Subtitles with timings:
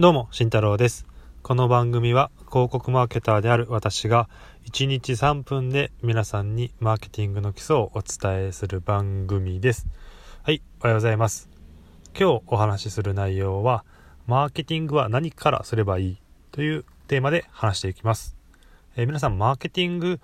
[0.00, 1.04] どうも、慎太郎です。
[1.42, 4.30] この番組は広告マーケターである私が
[4.64, 9.86] 1日3分で皆さんにマーケティングの基礎をお伝えする番組です。
[10.42, 11.50] はい、おはようございます。
[12.18, 13.84] 今日お話しする内容は、
[14.26, 16.16] マーケティングは何からすればいい？
[16.50, 18.38] というテーマで話していきます。
[18.96, 20.18] えー皆さん、マーケティング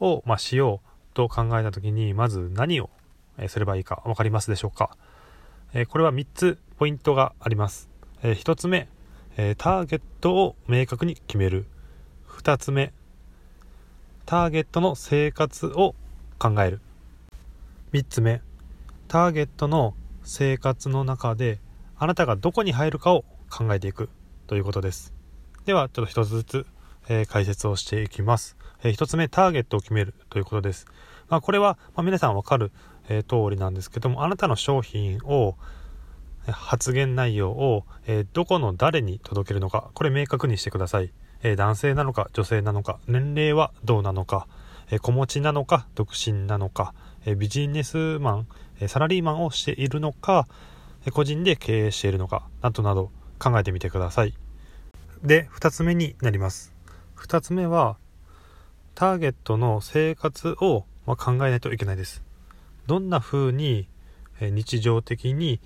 [0.00, 2.90] を、まあ、しようと考えた時に、まず何を
[3.46, 4.90] すればいいか分かりますでしょうか、
[5.72, 7.88] えーこれは3つポイントがあります。
[8.24, 8.88] え1つ目、
[9.36, 11.66] えーターゲットを明確に決める。
[12.28, 12.92] 2つ目。
[14.26, 15.94] ターゲットの生活を
[16.38, 16.80] 考える。
[17.92, 18.42] 3つ目。
[19.08, 21.60] ターゲットの生活の中で
[21.96, 24.08] あなたがどこに入るかを考えていく。
[24.46, 25.14] ということです。
[25.64, 26.66] ではちょっと一つずつ、
[27.08, 30.14] えー解説をしていきます、え1つ目ターゲットを決める。
[30.28, 30.86] ということです、
[31.28, 32.72] まあ、これは、まあ皆さんわかる、
[33.08, 35.56] えー通りなんですけどもあなたの商品を
[36.46, 41.12] 発言内容を、えどこの誰に届けるのかこれ明確にしてください、
[41.42, 44.46] え男性なのか女性なのか年齢はどうなのか、
[44.90, 48.46] え子持ちなのか独身なのか、えビジネスマン、
[48.80, 50.46] えサラリーマンをしているのか、
[51.06, 54.34] え個人で経営しているのかなどなど考えてみてください。
[55.22, 56.74] で2つ目になります。
[57.16, 57.96] 2つ目は
[58.94, 62.22] ターゲットの生活を考えないといけないです。
[62.86, 63.88] どんな風に
[64.40, 65.60] 日常的に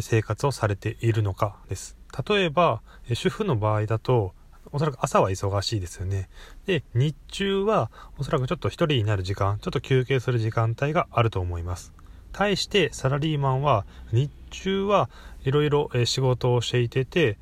[0.00, 1.96] 生活をされているのかです。
[2.28, 4.34] 例えば主婦の場合だと
[4.70, 6.28] おそらく朝は忙しいですよね。
[6.66, 11.92] で日中はおそらくちょっと一人になる時間ちょっと休憩する時間帯があると思います。
[12.32, 15.10] 対してサラリーマンは日中は
[15.44, 17.36] いろいろ仕事をしていてて、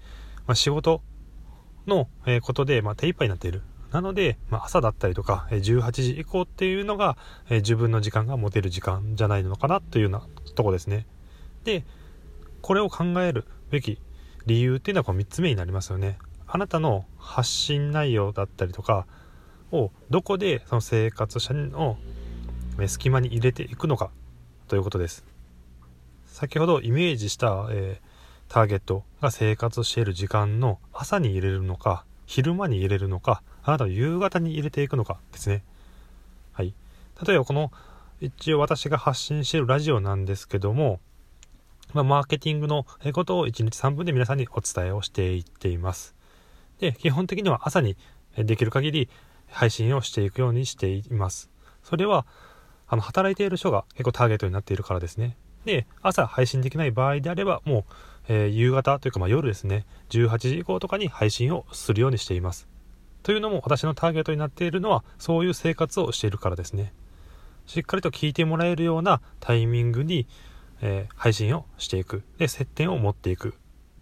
[0.47, 1.01] まあ、仕事
[1.87, 2.09] の
[2.43, 3.63] ことで、まあ、手一杯になっている。
[3.93, 7.17] なので、まあ、朝だったりとか18時以降っていうのが
[7.51, 10.23] 自分の時間が持てる時間じゃないのかなというような
[10.55, 11.07] とこですね。
[11.65, 11.85] で
[12.63, 14.01] これを考えるべき
[14.47, 16.19] 理由っていうのはこの3つ目になりますよね。
[16.47, 19.07] あなたの発信内容だったりとか
[19.71, 21.97] をどこでその生活者の
[22.87, 24.11] 隙間に入れていくのか
[24.69, 25.25] ということです。
[26.27, 28.11] 先ほどイメージした、えー
[28.51, 35.63] ターゲットが生活している時間の朝に入れるのか昼間に入れるのかあなたは夕方に入れていくのかですね。
[36.53, 36.75] はい。
[37.25, 37.71] 例えばこの
[38.21, 40.99] 一応私が発信しているラジオなんですけども
[41.95, 46.15] まあ、マーケティングのことを1日3分で皆さんにお伝えをしていっています。
[46.79, 47.97] で、基本的には朝に
[48.37, 49.09] できる限り
[49.49, 51.51] 配信をしていくようにしています。
[51.83, 52.27] それは、
[52.89, 55.37] あの、働いている人が結構ターゲットになっているからですね。
[55.65, 57.85] で、朝配信できない場合であれば、もう、
[58.29, 62.69] えー夕方というか、まあ、夜ですね、18時以降とかに配信をするようにしています。
[63.23, 66.93] というのも、私のターゲットになっているのは、そういう生活をしているからですね。
[67.67, 70.27] しっかりと聞いてもらえるようなタイミングに、
[70.83, 72.23] えー配信をしていく。
[72.39, 73.55] で、接点を持っていく。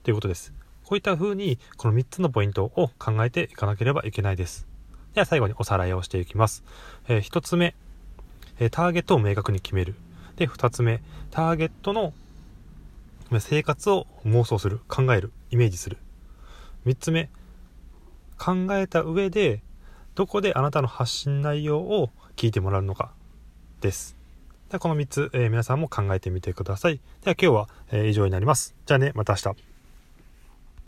[0.03, 0.53] ということです。
[0.84, 4.66] こういった風に、この3つのポイントを考えていかなければいけないです。
[5.15, 6.62] では最後におさらいをしていきます。
[7.09, 7.75] え1つ目、
[8.59, 9.97] えターゲットを明確に決める。
[10.37, 12.15] で、2つ目、ターゲットの
[13.41, 15.99] 生活を妄想する、考える、イメージする。
[16.87, 17.28] 3つ目、
[18.38, 19.62] 考えた上で、
[20.15, 23.12] どこであなたの発信内容を聞いてもらうのか
[23.81, 24.18] です。
[24.71, 27.01] でこの3つ、えー皆さんも考えてみてください。
[27.25, 28.75] では今日は、えー以上になります。
[28.87, 29.78] じゃあね、また明日。